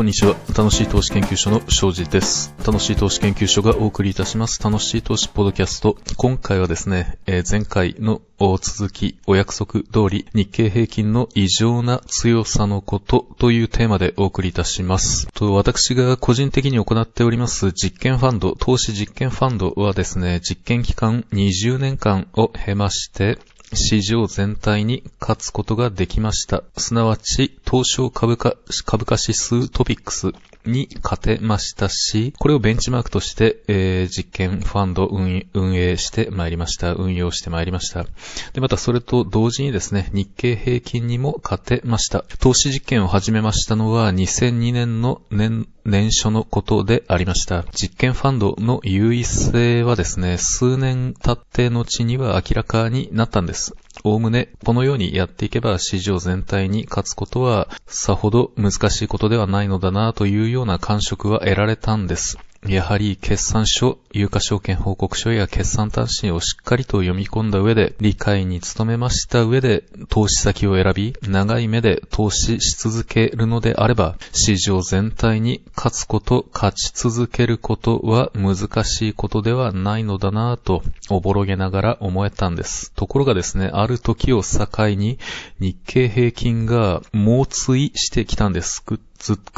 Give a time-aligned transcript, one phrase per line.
[0.00, 0.34] こんにちは。
[0.56, 2.54] 楽しい投資研究所の庄司です。
[2.66, 4.62] 楽しい投資研究所がお送りいたします。
[4.62, 5.98] 楽しい投資ポッドキャスト。
[6.16, 15.28] 今回はですね、えー、前回の続き、お約束通り、日経平均の異常な強さのことというテーマでお送りいたします。
[15.34, 23.38] と私が個人的に行っております実験ファンド、投資実験ファンドはですね、実験期間20年間を経まして、
[23.72, 26.64] 市場全体に勝つことができました。
[26.76, 30.32] すなわち、東証株価、株価指数トピックス
[30.66, 36.94] に勝てましたし、これをベンチマークとして、えー、実験ファンド運営してまいりました。
[36.94, 38.04] 運用してまいりました。
[38.52, 42.24] で、またそれと同時にですね、日経平均にも勝てました。
[42.40, 47.64] 投資実験を始めましたのは2002年の年、年初のことでありました。
[47.72, 53.74] 実験ファンドの優位性はですね、数年経って後には明らかになったんです。
[54.04, 62.38] おおむね、このようにやっていけば市場全体に勝つことはさほど難しいことではないのだなというような感触は得られたんです。
[62.68, 82.92] やはり決算書、有価証券報告書や決算単身をしっかりと読み込んだ上で、理解に努めました上で、投資先を選び、長い目で投資し続けるのであれば、市場全体に勝つこと、勝ち続けることは難しいことではないのだなぁと、おぼろげながら思えたんです。
[82.92, 85.18] ところがですね、ある時を境に、
[85.60, 88.84] 日経平均が猛追してきたんです。
[88.86, 89.00] ぐ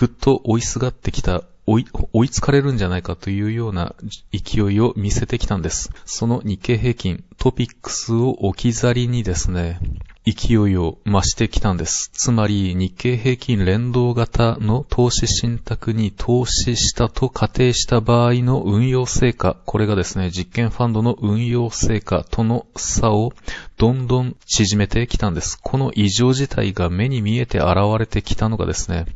[0.06, 3.94] っと追いすがってきた追い、追いつかれるんじゃないかというような
[4.30, 5.90] 勢いを見せてきたんです。
[6.04, 9.80] その日経平均、トピックスを置き去りにですね、
[10.24, 12.10] 勢いを増してきたんです。
[12.12, 23.32] つまり日経平均連動型の投資信託に投資したと仮定した場合の運用成果、これがですね、実験ファンドの運用成果との差を
[23.78, 25.58] どんどん縮めてきたんです。
[25.60, 29.06] この異常事態が目に見えて現れてきたのがですね、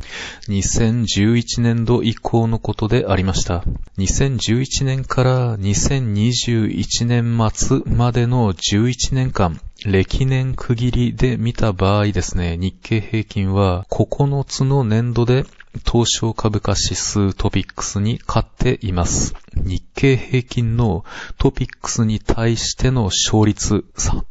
[0.48, 3.62] 2011年度以降のことでありました。
[3.98, 15.44] 2011年から2021年末までの11年間、歴年区切りで見た場合ですね、日経平均は9つの年度で
[15.88, 19.34] 東証株価指数トピックスに勝っています。
[19.54, 21.04] 日経平均の
[21.38, 23.84] トピックスに対しての勝率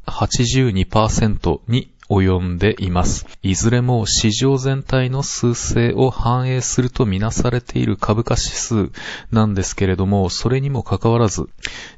[0.05, 3.25] 82%に及んでいます。
[3.41, 8.91] いずれも市場全体の数勢を反映するとみなされている株価指数
[9.31, 11.47] なんですけれども、それにもかかわらず、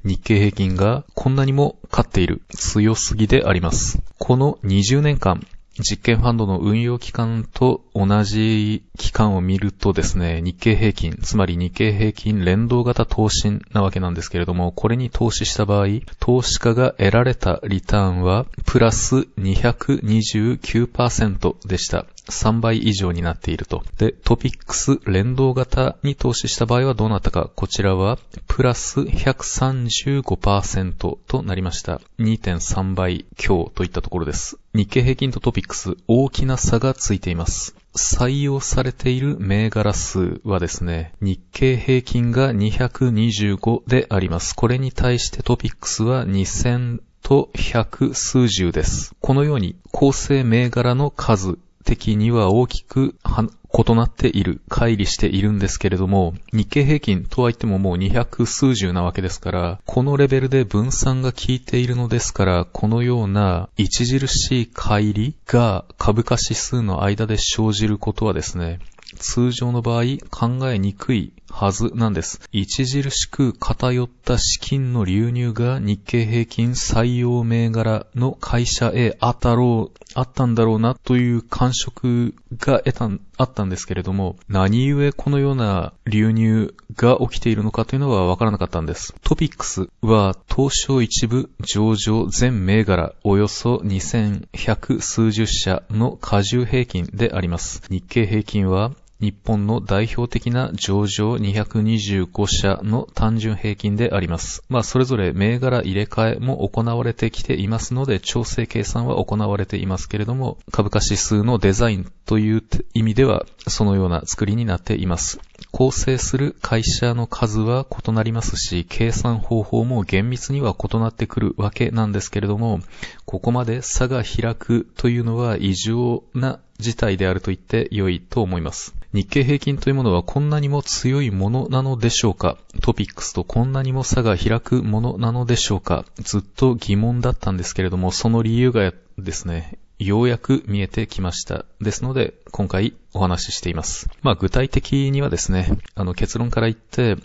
[0.07, 4.01] 日経平均がこんなにも勝っている強すぎであります。
[4.17, 5.45] この20年間、
[5.79, 15.87] 実験ファンドの運用期間と同じ期間を見るとですね、日経平均、つまり日経平均連動型投資なわけなんですけれども、これに投資した場合、
[16.19, 22.05] 投資家が得られたリターンはプラス229%でした。
[22.29, 23.83] 3倍以上になっていると。
[23.97, 27.49] で、トピックス連動型に投資した場合はどうなったか。
[27.55, 28.17] こちらは、
[28.47, 32.01] プラス135%となりました。
[32.19, 34.57] 2.3倍強といったところです。
[34.73, 37.75] 日経平均とトピックス、大きな差がついています。
[37.95, 44.55] 採用されている銘柄数はですね、日経平均が225であります。
[44.55, 49.15] これに対してトピックスは2000と100数十です。
[49.19, 68.79] このように構成銘柄の数的には大きく異なっている、乖離しているんですけれども、日経平均とはいってももう200数十なわけですから、このレベルで分散が効いているのですから、このような著しい乖離が株価指数の間で生じることはですね、
[69.19, 72.39] 通常の場合考えにくいはずなんです。
[72.53, 89.15] 著しく偏った資金の流入が日経平均採用銘柄の会社へあったろう、あったんだろうなという感触が得た、あったんですけれども、何故このような流入が起きているのかというのはわからなかったんです。
[89.23, 97.81] トピックスは東証一部上場全銘柄およそ2100数十社の過重平均であります。
[97.89, 104.63] 日経平均は日本の代表的な上場225社の単純平均であります。
[104.69, 115.39] まあ、それぞれ銘柄入れ替えも行われてきていますので、調整計算は行われていますけれども、株価指数のデザインという意味では、そのような作りになっています。
[115.71, 122.81] 構成する会社の数は異なりますし、計算方法も厳密には異なってくるわけなんですけれども、
[123.25, 128.93] ここまで差が開くというのは異常な事態であると言って良いと思います。
[129.13, 132.57] 日経平均というものはこんなにも強いものなのでしょうか？
[132.81, 136.05] トピックスとこんなにも差が開くものなのでしょうか？
[136.17, 141.65] ずっと疑問だったんですけれども、その理由がですね、ようやく見えてきました。
[141.81, 144.09] ですので、今回お話ししています。
[144.21, 147.15] まあ具体的にはですね、あの結論から言って、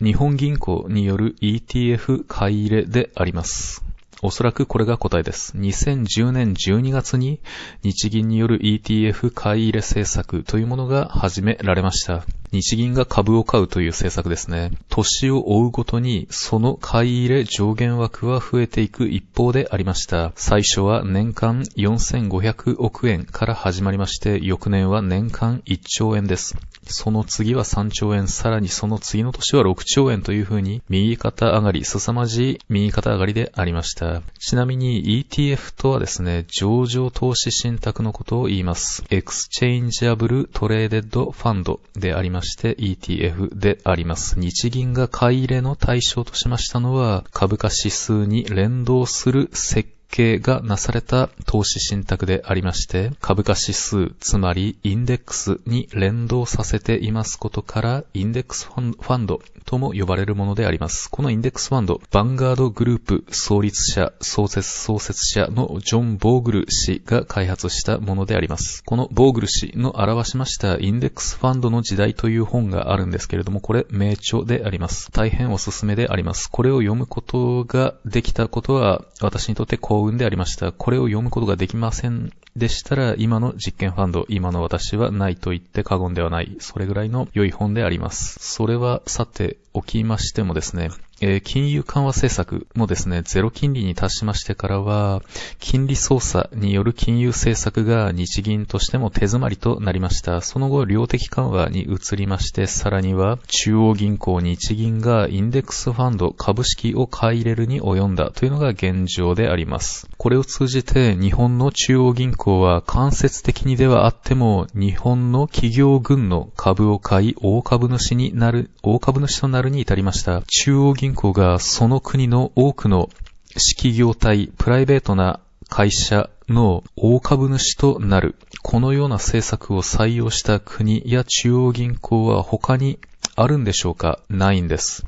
[0.00, 3.84] 日本銀行による ETF 買い入れであります。
[4.24, 5.56] おそらくこれが答えです。
[5.56, 7.40] 2010年12月に
[7.82, 12.24] 日銀による ETF 買い入れ政策というものが始められました。
[12.52, 14.72] 日銀が株を買うという政策ですね。
[14.90, 20.32] 年を追うごとにその買い入れ上限枠は増えていく一方でありました。
[20.36, 26.54] 最初は年間4500億円から始まりまして、翌年は年間1兆円です。
[26.84, 34.20] その次は3兆円、さらにその次の年は6兆円というふうに右肩上がり、凄まじい右肩上がりでありました。
[34.38, 39.04] ちなみに ETF とはですね、上場投資信託のことを言います。
[39.08, 44.38] Exchangeable Traded Fund でありまして ETF であります。
[44.38, 61.10] 日銀が買い入れの対象としましたのは、株価指数に連動する設計計がなされた投資信託でありまして、株価指数、つまりインデックスに連動させていますことから、インデックスファンドとも呼ばれるものであります。
[61.10, 68.82] このインデックスファンド、ヴァンガードグループ創立者、創設創設者のジョン・ボーグル氏が開発したものであります。
[68.84, 75.10] このボーグル氏の表しましたインデックスファンドの時代という本があるんですけれども、これ名著であります。
[75.10, 76.50] 大変おすすめであります。
[76.50, 80.72] これを読むことができたことは、私にとって幸運でありました。
[80.72, 86.56] これを読むことができませんでしたら、今の実験ファンド、今の私はないと言って過言ではない。
[86.60, 88.38] それぐらいの良い本であります。
[88.40, 90.90] それはさておきましてもですね、
[91.24, 95.22] えー、金融緩和政策もですね、ゼロ金利に達しましてからは、
[95.60, 100.40] 金利操作による金融政策が日銀としても手詰まりとなりました。
[100.40, 110.08] その後、量的緩和に移りまして、さらには中央銀行日銀がインデックスファンド株式を買い入れるに及んだというのが現状であります。
[110.18, 120.42] これを通じて日本の中央銀行は間接的にではあっても日本の企業群の株を買い大株主になる、大株主となるに至りました。
[120.42, 123.08] 中央銀行がその国の多くの
[123.56, 128.36] 式業態、プライベートな会社の大株主となる。
[128.62, 132.98] このような政策を採用した国や中央銀行は他に
[133.34, 134.20] あるんでしょうか？
[134.28, 135.04] ないんです。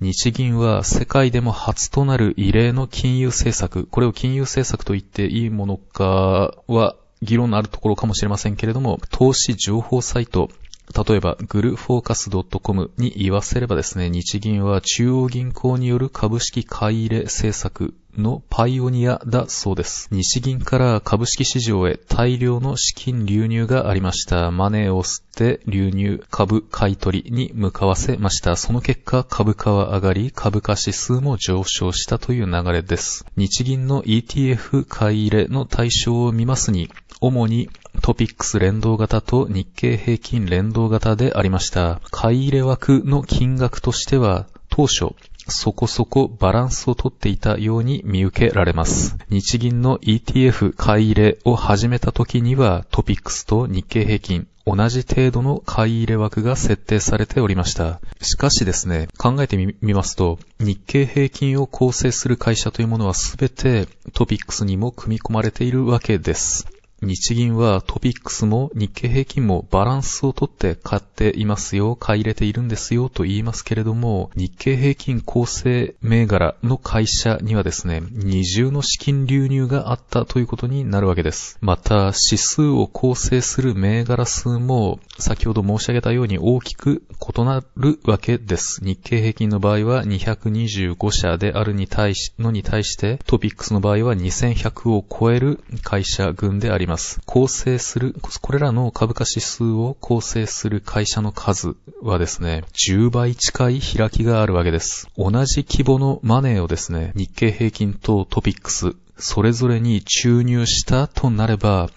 [0.00, 10.50] 日銀は世界でも初となる異例の金融政策、これを金融政策と言っていいものかは議論のあるところかもしれませんけれども、投資情報サイト、
[10.94, 20.08] 例えば、グルフォーカス .com に言わせればですね、日銀は中央銀行による株式買い入れ政策のパイオニアだそうです。
[20.10, 24.50] 日銀から株式市場へ大量の資金流入がありました。
[24.50, 28.56] マネーを吸って流入株買い取りに向かわせました。
[28.56, 33.24] その結果株価は上がり株価指数も上昇したという流れです。
[33.36, 36.90] 日銀の ETF 買い入れの対象を見ますに、
[37.20, 37.68] 主に
[38.02, 42.00] トピックス連動型と日経平均連動型でありました。
[42.10, 45.14] 買い入れ枠の金額としては、当初、
[45.48, 49.16] そこそこバランスをとっていたように見受けられます。
[49.28, 58.00] 日銀の ETF 買い入れを始めた時にはトピックスと日経平均同じ程度の買い入れ枠が設定されておりました。
[58.20, 66.66] しかしですね、考えてみますと、日経平均を構成する会社というものはすべてトピックスにも組み込まれているわけです。
[67.02, 81.56] 日銀はトピックスも日経平均もバランスをとって買っていますよ、買い入れているんですよと言いますけれども、日経平均構成銘柄の会社にはですね、二重の資金流入があったということになるわけです。
[81.62, 87.02] また、指数を構成する銘柄数も先ほど申し上げたように大きく
[87.36, 88.84] 異なるわけです。
[88.84, 96.89] 日経平均の場合は225社であるに対し、のに対して、トピックスの場合は2100を超える会社群であります。
[96.90, 97.20] ます。
[97.24, 105.08] 構成する、これらの株価指数を構成する会社の数はですね、10倍近い開きがあるわけです。
[105.16, 111.88] 同じ規模のマネーをですね、日経平均とトピックス、それぞれに注入したとなれば、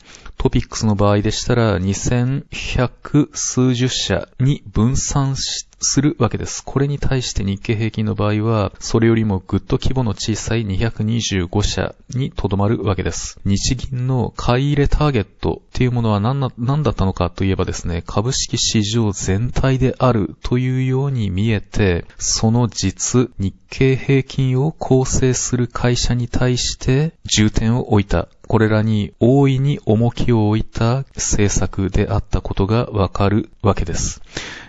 [0.44, 6.66] トピックスの場合でしたら2100数十社に分散するわけです。
[6.66, 13.40] これに対して日経平均の場合は、それよりもぐっと規模の小さい225社にとどまるわけです。
[13.46, 28.28] 日銀の買い入れターゲットっていうものは何だったのかといえばですね、株式市場全体であるというように見えて、その実、日経平均を構成する会社に対して重点を置いた。
[28.54, 34.22] これらに大いに重きを置いた政策であったことがわかるわけです。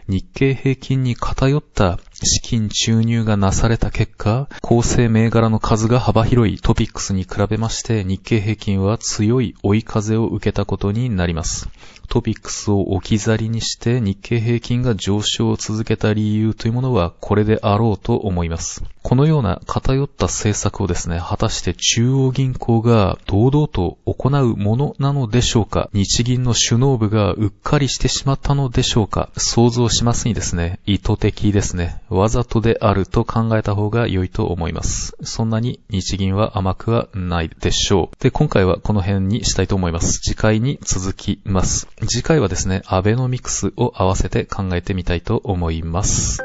[0.07, 11.69] 日経平均に偏った資金注入がなされた結果、構成銘柄の数が幅広いトピックスに比べまして日経平均は強い追い風を受けたことになります。
[12.09, 18.83] トピックスを置き去りにして日経平均が上昇を続けた理由というものはこれであろうと思います。
[19.03, 35.17] このような偏った政策をですね、果たして中央銀行が堂々と行うものなのでしょうか日銀の首脳部がうっかりしてしまったのでしょうか想像しますにですね、意図的ですね、わざとであると考えた方が良いと思います。
[35.23, 38.23] そんなに日銀は甘くはないでしょう。
[38.23, 40.21] で、今回はこの辺にしたいと思います。
[40.21, 41.89] 次回に続きます。
[42.07, 46.43] 次回はですね、アベノミクスを合わせて考えてみたいと思います。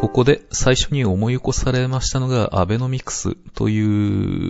[0.00, 4.49] ここで最初に思い起こされましたのがアベノミクスとい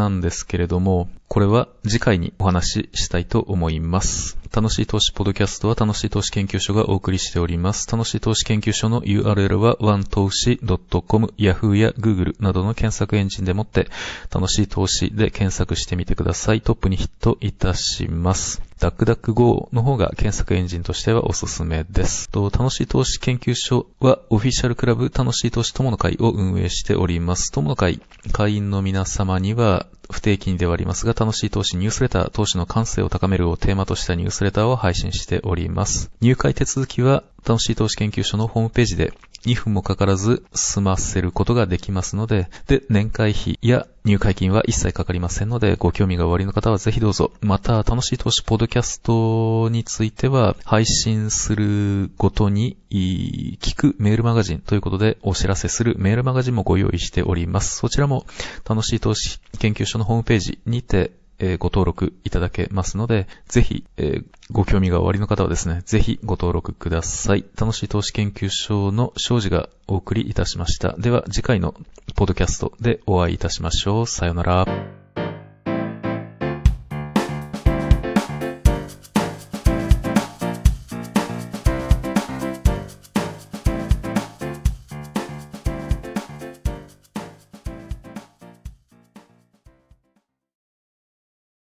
[0.00, 4.38] なんですけれども、これは次回にお話ししたいと思います。
[4.50, 7.86] 楽しい投資ポドキャストは楽しい投資研究所がお送りしております。
[7.90, 10.58] 楽しい投資研究所の URL は one 投資
[11.06, 13.88] .com、Yahoo や Google などの検索エンジンでもって
[14.34, 16.62] 楽しい投資で検索してみてください。
[16.62, 18.69] トップにヒットいたします。
[18.80, 22.30] ダックダック Go の方が検索エンジンとしてはおすすめです。
[22.30, 27.52] と楽しい投資研究所はオフィシャルクラブ楽しい投資友の会を運営しております。
[27.52, 28.00] 友の会
[28.32, 36.10] 会員の皆様には不定期にではありますが、楽しい投資ニュースレター、投資の感性を高めるをテーマとしたニュースレターを配信しております。
[36.20, 39.12] 入会手続きは、楽しい投資研究所のホームページで
[39.46, 47.32] 2分もかからず済ませることができますので、で、年会費や入会金は一切かかりませんので、ご興味がおありの方はぜひどうぞ。
[47.40, 57.78] また、楽しい投資ポッドキャストについては、配信するごとに聞くメールマガジンということでお知らせするメールマガジンもご用意しております。
[57.78, 58.26] そちらも
[58.68, 67.44] 楽しい投資研究所のホームページにてえ、ご登録いただけますので、ぜひ、え、ご興味がおありの方はですね、ぜひご登録ください。
[67.58, 70.94] 楽しい投資研究所の庄司がお送りいたしました。
[70.98, 71.74] では、次回の
[72.14, 74.06] ポッドキャストでお会いいたしましょう。
[74.06, 74.99] さよなら。